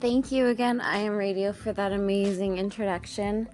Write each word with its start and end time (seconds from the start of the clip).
Thank 0.00 0.30
you 0.30 0.46
again, 0.46 0.80
I 0.80 0.98
Am 0.98 1.16
Radio, 1.16 1.52
for 1.52 1.72
that 1.72 1.90
amazing 1.90 2.56
introduction. 2.56 3.48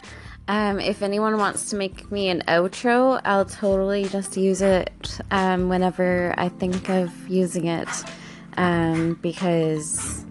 Um, 0.47 0.78
if 0.78 1.00
anyone 1.00 1.39
wants 1.39 1.70
to 1.70 1.76
make 1.76 2.13
me 2.13 2.28
an 2.28 2.42
outro, 2.47 3.18
I'll 3.25 3.47
totally 3.47 4.05
just 4.05 4.36
use 4.36 4.60
it 4.60 5.20
um, 5.30 5.70
whenever 5.70 6.34
I 6.36 6.50
think 6.50 6.91
of 6.91 7.10
using 7.30 7.68
it 7.68 7.88
um, 8.59 9.18
because 9.22 10.27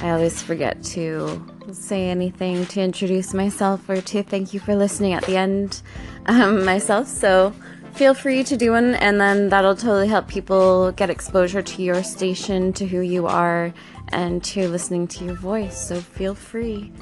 I 0.00 0.08
always 0.12 0.40
forget 0.40 0.82
to 0.84 1.44
say 1.70 2.08
anything 2.08 2.64
to 2.64 2.80
introduce 2.80 3.34
myself 3.34 3.86
or 3.90 4.00
to 4.00 4.22
thank 4.22 4.54
you 4.54 4.60
for 4.60 4.74
listening 4.74 5.12
at 5.12 5.24
the 5.24 5.36
end 5.36 5.82
um, 6.26 6.64
myself. 6.64 7.08
So 7.08 7.52
feel 7.98 8.14
free 8.14 8.44
to 8.44 8.56
do 8.56 8.70
one, 8.70 8.94
and 8.94 9.20
then 9.20 9.48
that'll 9.48 9.74
totally 9.74 10.06
help 10.06 10.28
people 10.28 10.92
get 10.92 11.10
exposure 11.10 11.60
to 11.60 11.82
your 11.82 12.00
station, 12.04 12.72
to 12.72 12.86
who 12.86 13.00
you 13.00 13.26
are, 13.26 13.74
and 14.10 14.44
to 14.44 14.68
listening 14.68 15.08
to 15.08 15.24
your 15.24 15.34
voice. 15.34 15.76
So 15.88 16.00
feel 16.00 16.36
free 16.36 16.92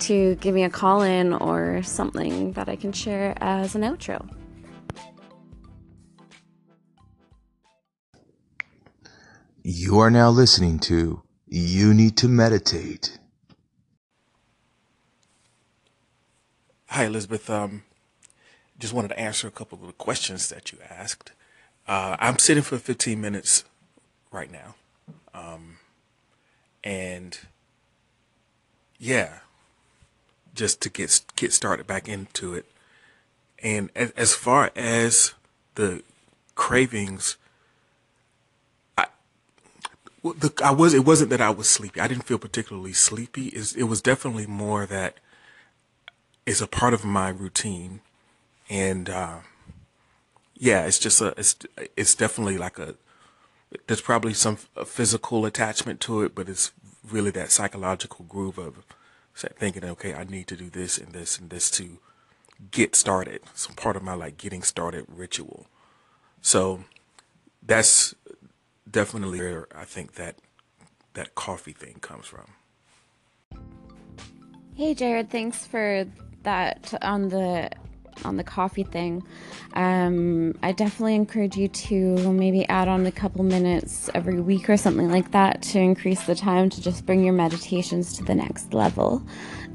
to 0.00 0.34
give 0.36 0.52
me 0.52 0.64
a 0.64 0.68
call 0.70 1.02
in 1.02 1.32
or 1.32 1.84
something 1.84 2.52
that 2.54 2.68
I 2.68 2.74
can 2.74 2.90
share 2.92 3.34
as 3.40 3.76
an 3.76 3.82
outro. 3.82 4.28
You 9.62 10.00
are 10.00 10.10
now 10.10 10.30
listening 10.30 10.80
to 10.80 11.22
You 11.46 11.94
Need 11.94 12.16
to 12.16 12.28
Meditate. 12.28 13.20
Hi, 16.88 17.04
Elizabeth. 17.04 17.48
Um, 17.48 17.84
just 18.78 18.92
wanted 18.92 19.08
to 19.08 19.20
answer 19.20 19.46
a 19.46 19.52
couple 19.52 19.78
of 19.80 19.86
the 19.86 19.92
questions 19.92 20.48
that 20.48 20.72
you 20.72 20.78
asked. 20.88 21.32
Uh, 21.86 22.16
I'm 22.18 22.38
sitting 22.38 22.62
for 22.62 22.78
15 22.78 23.20
minutes 23.20 23.64
right 24.32 24.50
now. 24.50 24.74
Um, 25.32 25.76
and 26.82 27.38
yeah, 28.98 29.38
just 30.54 30.80
to 30.82 30.90
get 30.90 31.20
get 31.36 31.52
started 31.52 31.86
back 31.86 32.08
into 32.08 32.54
it. 32.54 32.66
And 33.62 33.90
as, 33.94 34.10
as 34.12 34.34
far 34.34 34.70
as 34.76 35.34
the 35.74 36.02
cravings, 36.54 37.36
I 38.96 39.06
the 40.22 40.52
I 40.62 40.70
was 40.70 40.94
it 40.94 41.04
wasn't 41.04 41.30
that 41.30 41.40
I 41.40 41.50
was 41.50 41.68
sleepy. 41.68 42.00
I 42.00 42.08
didn't 42.08 42.24
feel 42.24 42.38
particularly 42.38 42.92
sleepy. 42.92 43.48
It's, 43.48 43.74
it 43.74 43.84
was 43.84 44.00
definitely 44.00 44.46
more 44.46 44.86
that 44.86 45.16
it's 46.46 46.60
a 46.60 46.66
part 46.66 46.94
of 46.94 47.04
my 47.04 47.30
routine, 47.30 48.00
and 48.68 49.08
uh, 49.08 49.38
yeah, 50.54 50.86
it's 50.86 50.98
just 50.98 51.20
a 51.20 51.34
it's 51.36 51.56
it's 51.96 52.14
definitely 52.14 52.58
like 52.58 52.78
a 52.78 52.94
there's 53.86 54.00
probably 54.00 54.34
some 54.34 54.56
physical 54.86 55.46
attachment 55.46 56.00
to 56.00 56.22
it, 56.22 56.34
but 56.34 56.48
it's 56.48 56.72
really 57.10 57.30
that 57.32 57.50
psychological 57.50 58.24
groove 58.24 58.58
of 58.58 58.84
thinking, 59.34 59.84
okay, 59.84 60.14
I 60.14 60.24
need 60.24 60.46
to 60.48 60.56
do 60.56 60.70
this 60.70 60.96
and 60.96 61.12
this 61.12 61.38
and 61.38 61.50
this 61.50 61.70
to 61.72 61.98
get 62.70 62.94
started. 62.94 63.42
Some 63.54 63.74
part 63.74 63.96
of 63.96 64.02
my 64.02 64.14
like 64.14 64.36
getting 64.36 64.62
started 64.62 65.06
ritual. 65.08 65.66
So 66.40 66.84
that's 67.62 68.14
definitely 68.88 69.40
where 69.40 69.66
I 69.74 69.84
think 69.84 70.14
that 70.14 70.36
that 71.14 71.34
coffee 71.34 71.72
thing 71.72 71.96
comes 72.00 72.26
from. 72.26 72.46
Hey 74.74 74.94
Jared, 74.94 75.30
thanks 75.30 75.66
for 75.66 76.06
that 76.42 76.92
on 77.02 77.28
the 77.28 77.70
on 78.24 78.36
the 78.36 78.44
coffee 78.44 78.82
thing. 78.84 79.22
Um, 79.74 80.54
I 80.62 80.72
definitely 80.72 81.14
encourage 81.14 81.56
you 81.56 81.68
to 81.68 82.32
maybe 82.32 82.68
add 82.68 82.88
on 82.88 83.06
a 83.06 83.12
couple 83.12 83.44
minutes 83.44 84.10
every 84.14 84.40
week 84.40 84.68
or 84.70 84.76
something 84.76 85.10
like 85.10 85.30
that 85.32 85.62
to 85.62 85.78
increase 85.78 86.24
the 86.24 86.34
time 86.34 86.70
to 86.70 86.80
just 86.80 87.06
bring 87.06 87.24
your 87.24 87.34
meditations 87.34 88.16
to 88.18 88.24
the 88.24 88.34
next 88.34 88.74
level. 88.74 89.22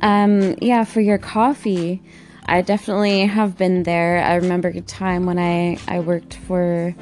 Um, 0.02 0.56
yeah, 0.62 0.84
for 0.84 1.02
your 1.02 1.18
coffee, 1.18 2.02
I 2.46 2.62
definitely 2.62 3.26
have 3.26 3.58
been 3.58 3.84
there. 3.84 4.24
I 4.24 4.36
remember 4.36 4.70
a 4.70 4.82
time 4.82 5.26
when 5.26 5.38
I, 5.38 5.78
I 5.88 6.00
worked 6.00 6.36
for 6.36 6.96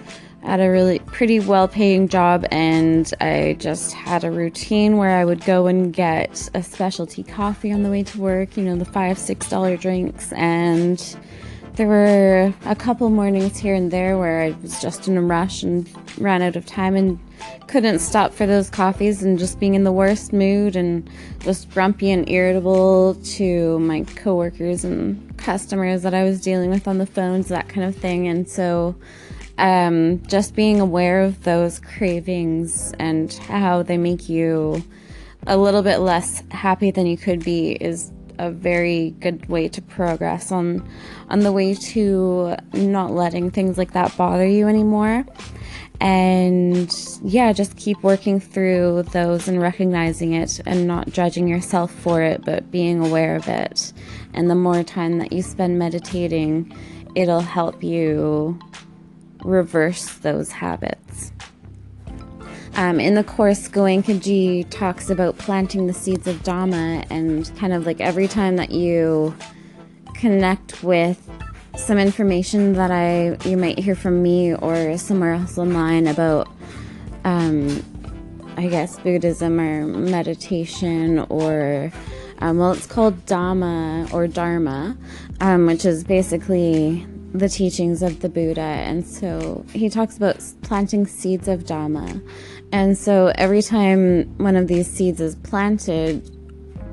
at 0.44 0.59
a 0.59 0.69
really 0.69 1.00
pretty 1.00 1.40
well 1.40 1.67
paying 1.67 2.07
job 2.07 2.45
and 2.51 3.13
I 3.19 3.57
just 3.59 3.94
had 3.94 4.23
a 4.23 4.31
routine 4.31 4.97
where 4.97 5.17
I 5.17 5.25
would 5.25 5.44
go 5.44 5.67
and 5.67 5.94
get 5.94 6.50
a 6.53 6.63
specialty 6.63 7.23
coffee 7.23 7.72
on 7.72 7.84
the 7.84 7.90
way 7.90 8.03
to 8.03 8.19
work, 8.19 8.56
you 8.56 8.63
know, 8.63 8.75
the 8.75 8.85
five, 8.85 9.17
six 9.17 9.50
dollar 9.50 9.78
drinks 9.78 10.31
and 10.34 11.17
there 11.77 11.88
were 11.88 12.51
a 12.65 12.75
couple 12.75 13.07
mornings 13.11 13.55
here 13.55 13.75
and 13.75 13.91
there 13.91 14.17
where 14.17 14.41
I 14.41 14.55
was 14.63 14.81
just 14.81 15.07
in 15.07 15.15
a 15.15 15.21
rush 15.21 15.61
and 15.61 15.88
ran 16.17 16.41
out 16.41 16.55
of 16.55 16.65
time 16.65 16.95
and 16.95 17.19
couldn't 17.67 17.99
stop 17.99 18.33
for 18.33 18.47
those 18.47 18.67
coffees 18.67 19.21
and 19.21 19.38
just 19.38 19.59
being 19.59 19.75
in 19.75 19.83
the 19.83 19.91
worst 19.91 20.33
mood 20.33 20.75
and 20.75 21.07
just 21.39 21.69
grumpy 21.69 22.09
and 22.09 22.27
irritable 22.27 23.13
to 23.13 23.77
my 23.77 24.01
coworkers 24.16 24.83
and 24.83 25.37
customers 25.37 26.01
that 26.01 26.16
I 26.16 26.23
was 26.23 26.41
dealing 26.41 26.71
with 26.71 26.87
on 26.87 26.97
the 26.97 27.05
phones, 27.05 27.49
that 27.49 27.69
kind 27.69 27.85
of 27.85 27.95
thing. 27.95 28.27
And 28.27 28.49
so 28.49 28.95
um, 29.59 30.23
just 30.25 30.55
being 30.55 30.79
aware 30.79 31.21
of 31.21 31.43
those 31.43 31.79
cravings 31.79 32.91
and 32.97 33.31
how 33.33 33.83
they 33.83 33.99
make 33.99 34.27
you 34.27 34.83
a 35.45 35.55
little 35.55 35.83
bit 35.83 35.99
less 35.99 36.41
happy 36.49 36.89
than 36.89 37.05
you 37.05 37.17
could 37.17 37.43
be 37.43 37.73
is 37.73 38.11
a 38.39 38.51
very 38.51 39.11
good 39.19 39.47
way 39.49 39.67
to 39.67 39.81
progress 39.81 40.51
on 40.51 40.87
on 41.29 41.39
the 41.39 41.51
way 41.51 41.73
to 41.73 42.55
not 42.73 43.11
letting 43.11 43.51
things 43.51 43.77
like 43.77 43.93
that 43.93 44.15
bother 44.17 44.45
you 44.45 44.67
anymore 44.67 45.25
and 45.99 47.19
yeah 47.23 47.51
just 47.51 47.75
keep 47.75 48.01
working 48.03 48.39
through 48.39 49.03
those 49.11 49.47
and 49.47 49.59
recognizing 49.61 50.33
it 50.33 50.61
and 50.65 50.85
not 50.85 51.09
judging 51.09 51.47
yourself 51.47 51.91
for 51.91 52.21
it 52.21 52.43
but 52.45 52.69
being 52.69 53.03
aware 53.03 53.35
of 53.35 53.47
it 53.47 53.91
and 54.33 54.49
the 54.49 54.55
more 54.55 54.83
time 54.83 55.17
that 55.17 55.33
you 55.33 55.41
spend 55.41 55.79
meditating 55.79 56.71
it'll 57.15 57.41
help 57.41 57.83
you 57.83 58.59
reverse 59.43 60.13
those 60.19 60.51
habits. 60.51 61.31
Um, 62.77 62.99
in 62.99 63.15
the 63.15 63.23
course, 63.23 63.67
Goenkaji 63.67 64.69
talks 64.69 65.09
about 65.09 65.39
planting 65.39 65.88
the 65.88 65.93
seeds 65.93 66.27
of 66.27 66.43
Dhamma, 66.43 67.07
and 67.09 67.51
kind 67.57 67.73
of 67.73 67.88
like 67.88 67.99
every 67.99 68.27
time 68.27 68.55
that 68.57 68.69
you 68.69 69.35
connect 70.13 70.83
with 70.83 71.27
some 71.75 71.97
information 71.97 72.73
that 72.73 72.91
I 72.91 73.37
you 73.49 73.57
might 73.57 73.79
hear 73.79 73.95
from 73.95 74.21
me 74.21 74.53
or 74.53 74.95
somewhere 74.99 75.33
else 75.33 75.57
online 75.57 76.05
about, 76.05 76.47
um, 77.23 77.83
I 78.57 78.67
guess 78.67 78.99
Buddhism 78.99 79.59
or 79.59 79.87
meditation 79.87 81.25
or 81.29 81.91
um, 82.39 82.59
well, 82.59 82.73
it's 82.73 82.85
called 82.85 83.25
Dhamma 83.25 84.13
or 84.13 84.27
Dharma, 84.27 84.95
um, 85.41 85.66
which 85.66 85.83
is 85.83 86.03
basically 86.03 87.07
the 87.33 87.49
teachings 87.49 88.01
of 88.01 88.19
the 88.21 88.29
Buddha. 88.29 88.61
And 88.61 89.05
so 89.05 89.66
he 89.73 89.89
talks 89.89 90.17
about 90.17 90.43
planting 90.61 91.05
seeds 91.07 91.47
of 91.47 91.63
Dhamma. 91.63 92.21
And 92.72 92.97
so 92.97 93.31
every 93.35 93.61
time 93.61 94.38
one 94.38 94.55
of 94.55 94.67
these 94.67 94.88
seeds 94.88 95.22
is 95.22 95.35
planted, 95.35 96.29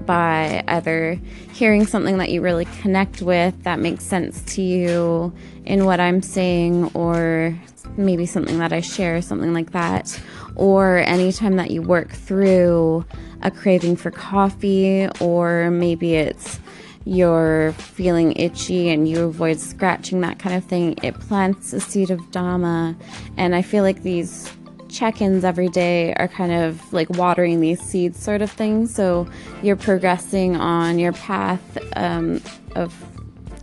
by 0.07 0.63
either 0.69 1.19
hearing 1.53 1.87
something 1.87 2.19
that 2.19 2.31
you 2.31 2.43
really 2.43 2.67
connect 2.83 3.23
with 3.23 3.63
that 3.65 3.79
makes 3.79 4.05
sense 4.05 4.43
to 4.55 4.63
you 4.63 5.33
in 5.65 5.85
what 5.87 6.01
I'm 6.01 6.21
saying, 6.23 6.91
or 6.95 7.59
maybe 7.97 8.27
something 8.27 8.59
that 8.59 8.73
I 8.73 8.81
share, 8.81 9.23
something 9.23 9.55
like 9.55 9.71
that, 9.73 10.21
or 10.57 10.99
anytime 10.99 11.57
that 11.57 11.71
you 11.71 11.83
work 11.83 12.11
through 12.11 13.05
a 13.43 13.51
craving 13.51 13.97
for 13.97 14.11
coffee, 14.11 15.09
or 15.21 15.71
maybe 15.71 16.15
it's 16.15 16.61
you're 17.07 17.73
feeling 17.73 18.33
itchy 18.33 18.89
and 18.89 19.09
you 19.09 19.25
avoid 19.25 19.61
scratching, 19.61 20.21
that 20.23 20.39
kind 20.39 20.57
of 20.57 20.65
thing, 20.65 20.99
it 21.03 21.19
plants 21.21 21.73
a 21.73 21.81
seed 21.81 22.11
of 22.11 22.19
Dhamma. 22.31 22.97
And 23.37 23.55
I 23.55 23.61
feel 23.63 23.83
like 23.83 24.03
these 24.03 24.51
check 24.95 25.21
ins 25.21 25.45
every 25.45 25.69
day 25.69 26.15
are 26.15 26.29
kind 26.29 26.53
of 26.53 26.93
like 26.93 27.11
watering 27.11 27.61
these 27.61 27.81
seeds, 27.81 28.19
sort 28.19 28.41
of 28.43 28.51
thing. 28.51 28.87
So 28.87 29.29
you're 29.63 29.77
progressing 29.77 30.57
on 30.57 30.99
your 30.99 31.13
path 31.13 31.79
um, 31.97 32.41
of 32.77 32.95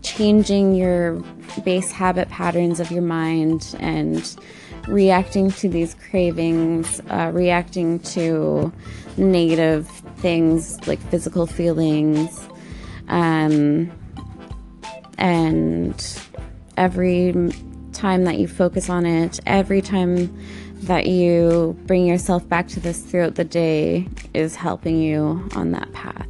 changing 0.01 0.75
your 0.75 1.23
base 1.63 1.91
habit 1.91 2.29
patterns 2.29 2.79
of 2.79 2.91
your 2.91 3.01
mind 3.01 3.75
and 3.79 4.35
reacting 4.87 5.51
to 5.51 5.69
these 5.69 5.95
cravings, 6.09 7.01
uh, 7.09 7.31
reacting 7.33 7.99
to 7.99 8.71
negative 9.17 9.87
things 10.17 10.85
like 10.87 10.99
physical 11.09 11.45
feelings, 11.45 12.47
um, 13.07 13.91
and 15.17 16.19
every 16.77 17.33
time 17.93 18.23
that 18.23 18.39
you 18.39 18.47
focus 18.47 18.89
on 18.89 19.05
it, 19.05 19.39
every 19.45 19.81
time 19.81 20.35
that 20.81 21.07
you 21.07 21.77
bring 21.85 22.05
yourself 22.05 22.47
back 22.47 22.67
to 22.69 22.79
this 22.79 23.01
throughout 23.01 23.35
the 23.35 23.43
day 23.43 24.07
is 24.33 24.55
helping 24.55 24.99
you 24.99 25.47
on 25.55 25.71
that 25.71 25.91
path. 25.93 26.27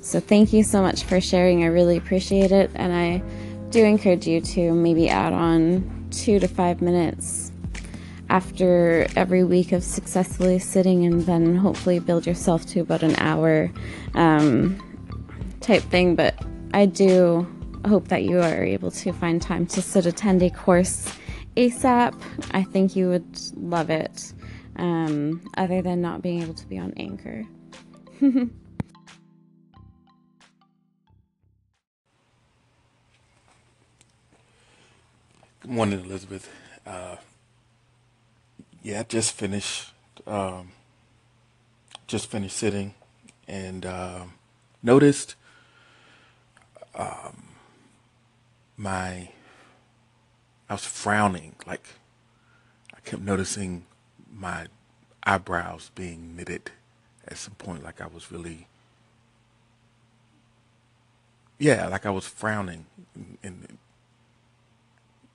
So, 0.00 0.20
thank 0.20 0.52
you 0.52 0.62
so 0.62 0.82
much 0.82 1.04
for 1.04 1.20
sharing. 1.20 1.62
I 1.62 1.66
really 1.66 1.96
appreciate 1.96 2.52
it. 2.52 2.70
And 2.74 2.92
I 2.92 3.22
do 3.70 3.84
encourage 3.84 4.26
you 4.26 4.40
to 4.40 4.72
maybe 4.72 5.08
add 5.08 5.32
on 5.32 6.08
two 6.10 6.38
to 6.38 6.48
five 6.48 6.82
minutes 6.82 7.52
after 8.28 9.06
every 9.14 9.44
week 9.44 9.72
of 9.72 9.84
successfully 9.84 10.58
sitting 10.58 11.04
and 11.04 11.22
then 11.22 11.54
hopefully 11.54 11.98
build 11.98 12.26
yourself 12.26 12.64
to 12.66 12.80
about 12.80 13.02
an 13.02 13.14
hour 13.16 13.70
um, 14.14 14.78
type 15.60 15.82
thing. 15.82 16.14
But 16.14 16.34
I 16.74 16.86
do 16.86 17.46
hope 17.86 18.08
that 18.08 18.24
you 18.24 18.40
are 18.40 18.64
able 18.64 18.90
to 18.90 19.12
find 19.12 19.40
time 19.40 19.66
to 19.66 19.82
sit 19.82 20.06
attend 20.06 20.42
a 20.42 20.48
10 20.48 20.50
day 20.50 20.50
course 20.50 21.14
ASAP. 21.56 22.20
I 22.52 22.62
think 22.64 22.96
you 22.96 23.08
would 23.10 23.40
love 23.56 23.90
it, 23.90 24.32
um, 24.76 25.42
other 25.56 25.82
than 25.82 26.00
not 26.02 26.22
being 26.22 26.42
able 26.42 26.54
to 26.54 26.66
be 26.66 26.78
on 26.78 26.94
Anchor. 26.96 27.44
Good 28.20 28.50
morning, 35.66 36.04
Elizabeth. 36.04 36.50
Uh, 36.86 37.16
yeah, 38.82 39.02
just 39.04 39.32
finished. 39.32 39.92
Um, 40.26 40.72
just 42.06 42.28
finished 42.30 42.56
sitting, 42.56 42.94
and 43.48 43.86
uh, 43.86 44.24
noticed 44.82 45.36
um, 46.94 47.44
my. 48.76 49.30
I 50.68 50.74
was 50.74 50.84
frowning, 50.84 51.56
like 51.66 51.86
I 52.94 53.00
kept 53.00 53.22
noticing 53.22 53.86
my 54.32 54.66
eyebrows 55.24 55.90
being 55.94 56.36
knitted 56.36 56.70
at 57.26 57.36
some 57.36 57.54
point, 57.54 57.84
like 57.84 58.00
I 58.00 58.06
was 58.06 58.30
really. 58.32 58.66
Yeah, 61.58 61.86
like 61.86 62.06
I 62.06 62.10
was 62.10 62.26
frowning, 62.26 62.86
and 63.42 63.78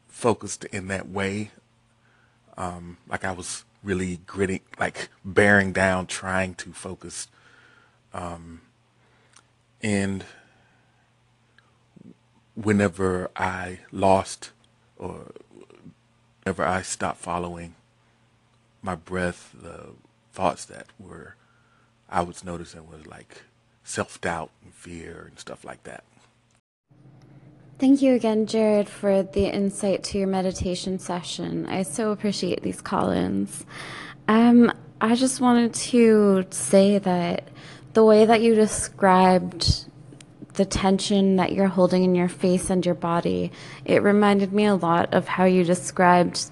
focused 0.08 0.66
in 0.66 0.88
that 0.88 1.08
way. 1.08 1.52
Um, 2.58 2.98
like 3.08 3.24
I 3.24 3.32
was 3.32 3.64
really 3.84 4.20
gritting, 4.26 4.62
like 4.80 5.10
bearing 5.24 5.72
down, 5.72 6.08
trying 6.08 6.56
to 6.56 6.74
focus. 6.74 7.28
Um, 8.14 8.62
and 9.82 10.26
whenever 12.56 13.30
I 13.36 13.80
lost 13.92 14.52
or 14.98 15.32
whenever 16.44 16.64
I 16.64 16.82
stopped 16.82 17.20
following 17.20 17.76
my 18.82 18.96
breath, 18.96 19.54
the 19.54 19.94
thoughts 20.32 20.66
that 20.66 20.88
were 21.00 21.36
I 22.10 22.22
was 22.22 22.44
noticing 22.44 22.90
was 22.90 23.06
like 23.06 23.44
self 23.84 24.20
doubt 24.22 24.52
and 24.64 24.74
fear 24.74 25.26
and 25.30 25.40
stuff 25.40 25.66
like 25.66 25.84
that. 25.84 26.04
Thank 27.80 28.02
you 28.02 28.14
again, 28.16 28.48
Jared, 28.48 28.90
for 28.90 29.22
the 29.22 29.54
insight 29.54 30.04
to 30.06 30.18
your 30.18 30.28
meditation 30.28 30.98
session. 30.98 31.68
I 31.68 31.84
so 31.84 32.12
appreciate 32.12 32.64
these 32.64 32.82
call 32.82 33.12
ins. 33.12 33.66
Um, 34.28 34.72
I 35.00 35.14
just 35.14 35.42
wanted 35.42 35.76
to 35.76 36.46
say 36.50 36.98
that 36.98 37.50
the 37.94 38.04
way 38.04 38.26
that 38.26 38.42
you 38.42 38.56
described 38.56 39.86
the 40.58 40.66
tension 40.66 41.38
that 41.38 41.54
you're 41.54 41.68
holding 41.68 42.04
in 42.04 42.14
your 42.14 42.28
face 42.28 42.70
and 42.70 42.86
your 42.86 42.96
body, 42.96 43.52
it 43.86 44.04
reminded 44.04 44.52
me 44.52 44.66
a 44.66 44.76
lot 44.76 45.14
of 45.14 45.28
how 45.28 45.46
you 45.46 45.64
described 45.64 46.52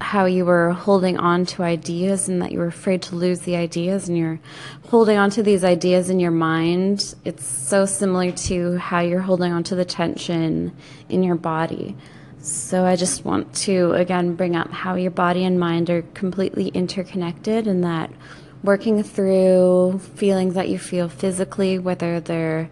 how 0.00 0.24
you 0.24 0.44
were 0.44 0.70
holding 0.72 1.16
on 1.16 1.46
to 1.46 1.62
ideas 1.62 2.28
and 2.28 2.42
that 2.42 2.50
you 2.50 2.58
were 2.58 2.66
afraid 2.66 3.00
to 3.00 3.14
lose 3.14 3.40
the 3.40 3.54
ideas 3.54 4.08
and 4.08 4.18
you're 4.18 4.40
holding 4.88 5.16
on 5.16 5.30
to 5.30 5.42
these 5.42 5.62
ideas 5.62 6.10
in 6.10 6.18
your 6.18 6.32
mind. 6.32 7.14
It's 7.24 7.46
so 7.46 7.86
similar 7.86 8.32
to 8.32 8.76
how 8.78 9.00
you're 9.00 9.20
holding 9.20 9.52
on 9.52 9.62
to 9.64 9.76
the 9.76 9.84
tension 9.84 10.76
in 11.08 11.22
your 11.22 11.36
body. 11.36 11.96
So 12.40 12.84
I 12.84 12.96
just 12.96 13.24
want 13.24 13.54
to 13.54 13.92
again 13.92 14.34
bring 14.34 14.56
up 14.56 14.72
how 14.72 14.96
your 14.96 15.12
body 15.12 15.44
and 15.44 15.60
mind 15.60 15.88
are 15.88 16.02
completely 16.14 16.68
interconnected 16.68 17.68
and 17.68 17.84
that 17.84 18.10
working 18.64 19.02
through 19.04 20.00
feelings 20.16 20.54
that 20.54 20.68
you 20.68 20.78
feel 20.78 21.08
physically, 21.08 21.78
whether 21.78 22.18
they're 22.18 22.68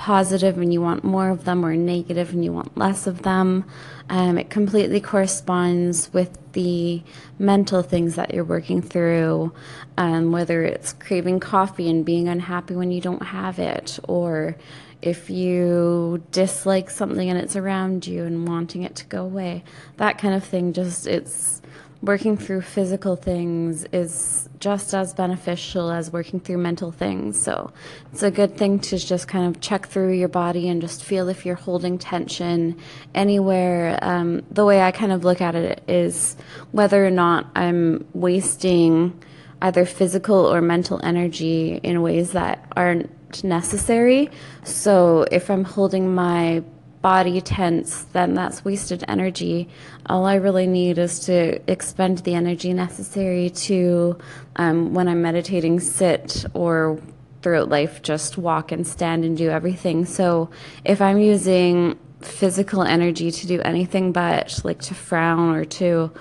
positive 0.00 0.56
and 0.56 0.72
you 0.72 0.80
want 0.80 1.04
more 1.04 1.28
of 1.28 1.44
them 1.44 1.62
or 1.62 1.76
negative 1.76 2.32
and 2.32 2.42
you 2.42 2.50
want 2.50 2.74
less 2.74 3.06
of 3.06 3.20
them. 3.20 3.66
Um, 4.08 4.38
it 4.38 4.48
completely 4.48 4.98
corresponds 4.98 6.10
with 6.14 6.38
the 6.52 7.02
mental 7.38 7.82
things 7.82 8.14
that 8.14 8.32
you're 8.32 8.42
working 8.42 8.80
through, 8.80 9.52
um, 9.98 10.32
whether 10.32 10.64
it's 10.64 10.94
craving 10.94 11.40
coffee 11.40 11.90
and 11.90 12.02
being 12.02 12.28
unhappy 12.28 12.74
when 12.74 12.90
you 12.90 13.02
don't 13.02 13.24
have 13.24 13.58
it, 13.58 13.98
or 14.08 14.56
if 15.02 15.28
you 15.28 16.22
dislike 16.32 16.88
something 16.88 17.28
and 17.28 17.38
it's 17.38 17.54
around 17.54 18.06
you 18.06 18.24
and 18.24 18.48
wanting 18.48 18.84
it 18.84 18.96
to 18.96 19.04
go 19.04 19.22
away. 19.22 19.62
That 19.98 20.16
kind 20.16 20.32
of 20.34 20.42
thing, 20.42 20.72
just 20.72 21.06
it's 21.06 21.60
working 22.02 22.36
through 22.36 22.62
physical 22.62 23.14
things 23.14 23.84
is 23.92 24.48
just 24.58 24.94
as 24.94 25.12
beneficial 25.12 25.90
as 25.90 26.10
working 26.10 26.40
through 26.40 26.56
mental 26.58 26.90
things. 26.90 27.40
So 27.40 27.72
it's 28.12 28.22
a 28.22 28.30
good 28.30 28.56
thing 28.56 28.78
to 28.80 28.98
just 28.98 29.28
kind 29.28 29.54
of 29.54 29.60
check 29.60 29.86
through 29.86 30.12
your 30.12 30.28
body 30.28 30.68
and 30.68 30.80
just 30.80 31.04
feel 31.04 31.28
if 31.28 31.44
you're 31.44 31.56
holding 31.56 31.98
tension 31.98 32.78
anywhere. 33.14 33.98
Um, 34.00 34.42
the 34.50 34.64
way 34.64 34.80
I 34.80 34.92
kind 34.92 35.12
of 35.12 35.24
look 35.24 35.40
at 35.40 35.54
it 35.54 35.82
is 35.88 36.36
whether 36.72 37.04
or 37.04 37.10
not 37.10 37.50
I'm 37.54 38.06
wasting 38.14 39.22
either 39.62 39.84
physical 39.84 40.36
or 40.36 40.62
mental 40.62 41.00
energy 41.02 41.80
in 41.82 42.00
ways 42.00 42.32
that 42.32 42.66
aren't 42.76 43.10
necessary. 43.44 44.30
So 44.64 45.26
if 45.30 45.50
I'm 45.50 45.64
holding 45.64 46.14
my 46.14 46.64
body 47.02 47.40
tense, 47.40 48.04
then 48.12 48.34
that's 48.34 48.64
wasted 48.64 49.04
energy. 49.08 49.68
All 50.06 50.26
I 50.26 50.34
really 50.34 50.66
need 50.66 50.98
is 50.98 51.20
to 51.20 51.60
expend 51.70 52.18
the 52.18 52.34
energy 52.34 52.74
necessary 52.74 53.50
to, 53.50 54.18
um, 54.56 54.92
when 54.92 55.08
I'm 55.08 55.22
meditating, 55.22 55.80
sit 55.80 56.44
or 56.52 57.00
throughout 57.42 57.70
life, 57.70 58.02
just 58.02 58.36
walk 58.36 58.70
and 58.70 58.86
stand 58.86 59.24
and 59.24 59.36
do 59.36 59.48
everything. 59.48 60.04
So 60.04 60.50
if 60.84 61.00
I'm 61.00 61.18
using 61.18 61.98
physical 62.20 62.82
energy 62.82 63.30
to 63.30 63.46
do 63.46 63.62
anything 63.62 64.12
but 64.12 64.60
like 64.62 64.80
to 64.80 64.94
frown 64.94 65.54
or 65.56 65.64
to 65.64 66.12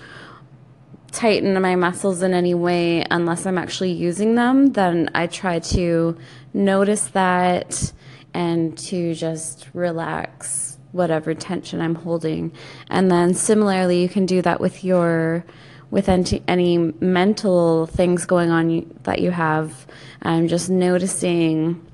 tighten 1.12 1.62
my 1.62 1.76
muscles 1.76 2.22
in 2.22 2.34
any 2.34 2.54
way 2.54 3.06
unless 3.12 3.46
I'm 3.46 3.58
actually 3.58 3.92
using 3.92 4.36
them, 4.36 4.68
then 4.68 5.10
I 5.14 5.28
try 5.28 5.60
to 5.60 6.18
notice 6.54 7.08
that 7.08 7.92
and 8.40 8.78
to 8.78 9.14
just 9.14 9.68
relax 9.74 10.78
whatever 10.94 11.34
tension 11.34 11.82
I'm 11.82 11.96
holding. 11.96 12.54
And 12.90 13.12
then 13.12 13.34
similarly, 13.34 14.02
you 14.02 14.08
can 14.08 14.26
do 14.26 14.42
that 14.44 14.62
with 14.62 14.82
your 14.82 15.44
with 15.92 16.08
any, 16.08 16.78
mental 17.02 17.88
things 17.88 18.26
going 18.26 18.50
on 18.52 18.98
that 19.04 19.20
you 19.20 19.32
have. 19.32 19.88
Um, 20.22 20.48
just 20.48 20.70
noticing 20.70 21.86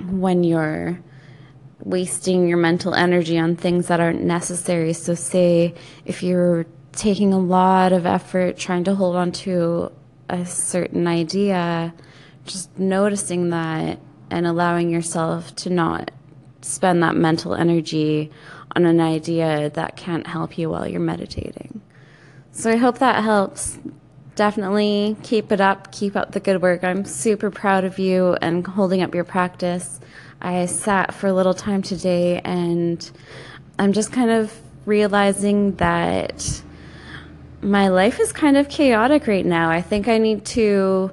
when 0.00 0.44
you're 0.44 0.98
wasting 1.80 2.48
your 2.48 2.58
mental 2.58 2.94
energy 2.94 3.38
on 3.38 3.56
things 3.56 3.88
that 3.88 4.00
aren't 4.00 4.22
necessary. 4.22 4.94
So, 4.94 5.14
say 5.14 5.74
if 6.06 6.22
you're 6.22 6.64
taking 6.92 7.34
a 7.34 7.38
lot 7.38 7.92
of 7.92 8.06
effort 8.06 8.56
trying 8.56 8.84
to 8.84 8.94
hold 8.94 9.14
on 9.16 9.30
to 9.32 9.92
a 10.30 10.46
certain 10.46 11.06
idea, 11.06 11.92
just 12.46 12.78
noticing 12.78 13.50
that 13.50 13.98
and 14.32 14.46
allowing 14.46 14.90
yourself 14.90 15.54
to 15.56 15.70
not 15.70 16.10
spend 16.62 17.02
that 17.02 17.14
mental 17.14 17.54
energy 17.54 18.30
on 18.74 18.86
an 18.86 19.00
idea 19.00 19.70
that 19.70 19.96
can't 19.96 20.26
help 20.26 20.56
you 20.56 20.70
while 20.70 20.88
you're 20.88 21.00
meditating. 21.00 21.82
So 22.52 22.70
I 22.70 22.76
hope 22.76 22.98
that 22.98 23.22
helps. 23.22 23.78
Definitely 24.34 25.16
keep 25.22 25.52
it 25.52 25.60
up, 25.60 25.92
keep 25.92 26.16
up 26.16 26.32
the 26.32 26.40
good 26.40 26.62
work. 26.62 26.82
I'm 26.82 27.04
super 27.04 27.50
proud 27.50 27.84
of 27.84 27.98
you 27.98 28.34
and 28.40 28.66
holding 28.66 29.02
up 29.02 29.14
your 29.14 29.24
practice. 29.24 30.00
I 30.40 30.64
sat 30.66 31.12
for 31.12 31.26
a 31.26 31.34
little 31.34 31.52
time 31.52 31.82
today 31.82 32.40
and 32.40 33.10
I'm 33.78 33.92
just 33.92 34.10
kind 34.10 34.30
of 34.30 34.58
realizing 34.86 35.76
that 35.76 36.62
my 37.60 37.88
life 37.88 38.18
is 38.20 38.32
kind 38.32 38.56
of 38.56 38.70
chaotic 38.70 39.26
right 39.26 39.44
now. 39.44 39.70
I 39.70 39.82
think 39.82 40.08
I 40.08 40.16
need 40.16 40.46
to 40.46 41.12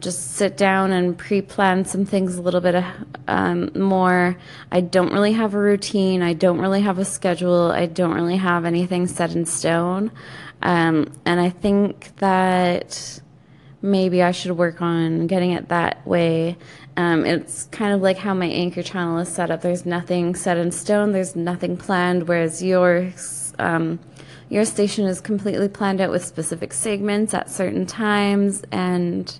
just 0.00 0.32
sit 0.32 0.56
down 0.56 0.92
and 0.92 1.16
pre-plan 1.16 1.84
some 1.84 2.04
things 2.04 2.36
a 2.36 2.42
little 2.42 2.60
bit 2.60 2.84
um, 3.28 3.70
more. 3.74 4.36
I 4.70 4.80
don't 4.80 5.12
really 5.12 5.32
have 5.32 5.54
a 5.54 5.58
routine. 5.58 6.22
I 6.22 6.34
don't 6.34 6.60
really 6.60 6.82
have 6.82 6.98
a 6.98 7.04
schedule. 7.04 7.72
I 7.72 7.86
don't 7.86 8.14
really 8.14 8.36
have 8.36 8.64
anything 8.64 9.06
set 9.06 9.34
in 9.34 9.46
stone. 9.46 10.10
Um, 10.62 11.12
and 11.24 11.40
I 11.40 11.50
think 11.50 12.14
that 12.16 13.20
maybe 13.80 14.22
I 14.22 14.32
should 14.32 14.52
work 14.52 14.82
on 14.82 15.26
getting 15.26 15.52
it 15.52 15.68
that 15.68 16.06
way. 16.06 16.56
Um, 16.96 17.24
it's 17.24 17.64
kind 17.66 17.94
of 17.94 18.00
like 18.00 18.18
how 18.18 18.34
my 18.34 18.46
anchor 18.46 18.82
channel 18.82 19.18
is 19.18 19.28
set 19.28 19.50
up. 19.50 19.62
There's 19.62 19.86
nothing 19.86 20.34
set 20.34 20.56
in 20.56 20.72
stone. 20.72 21.12
There's 21.12 21.36
nothing 21.36 21.76
planned. 21.76 22.28
Whereas 22.28 22.62
yours, 22.62 23.54
um, 23.58 23.98
your 24.48 24.64
station 24.64 25.06
is 25.06 25.20
completely 25.20 25.68
planned 25.68 26.00
out 26.00 26.10
with 26.10 26.24
specific 26.24 26.72
segments 26.72 27.34
at 27.34 27.50
certain 27.50 27.86
times 27.86 28.62
and 28.72 29.38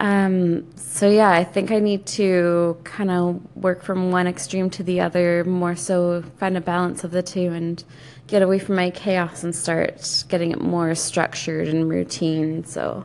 Um, 0.00 0.76
so 0.76 1.08
yeah, 1.08 1.30
I 1.30 1.42
think 1.42 1.72
I 1.72 1.80
need 1.80 2.06
to 2.06 2.76
kind 2.84 3.10
of 3.10 3.40
work 3.56 3.82
from 3.82 4.12
one 4.12 4.26
extreme 4.26 4.70
to 4.70 4.82
the 4.82 5.00
other, 5.00 5.44
more 5.44 5.74
so 5.74 6.22
find 6.38 6.56
a 6.56 6.60
balance 6.60 7.02
of 7.02 7.10
the 7.10 7.22
two 7.22 7.52
and 7.52 7.82
get 8.28 8.42
away 8.42 8.58
from 8.58 8.76
my 8.76 8.90
chaos 8.90 9.42
and 9.42 9.54
start 9.54 10.24
getting 10.28 10.52
it 10.52 10.60
more 10.60 10.94
structured 10.94 11.66
and 11.68 11.88
routine. 11.88 12.64
So 12.64 13.04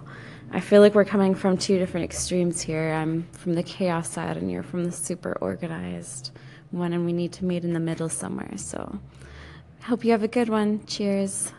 I 0.51 0.59
feel 0.59 0.81
like 0.81 0.93
we're 0.93 1.05
coming 1.05 1.33
from 1.33 1.57
two 1.57 1.79
different 1.79 2.03
extremes 2.03 2.62
here. 2.62 2.93
I'm 2.93 3.23
from 3.31 3.53
the 3.53 3.63
chaos 3.63 4.09
side 4.09 4.38
and 4.38 4.51
you're 4.51 4.62
from 4.62 4.83
the 4.83 4.91
super 4.91 5.35
organized 5.41 6.31
one 6.69 6.93
and 6.93 7.05
we 7.05 7.13
need 7.13 7.31
to 7.33 7.45
meet 7.45 7.63
in 7.63 7.73
the 7.73 7.79
middle 7.79 8.09
somewhere. 8.09 8.53
So 8.57 9.00
hope 9.83 10.05
you 10.05 10.12
have 10.12 10.23
a 10.23 10.27
good 10.27 10.50
one. 10.50 10.85
Cheers. 10.85 11.51